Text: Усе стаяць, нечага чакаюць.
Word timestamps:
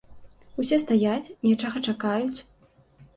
Усе 0.61 0.79
стаяць, 0.83 1.33
нечага 1.49 1.83
чакаюць. 1.91 2.39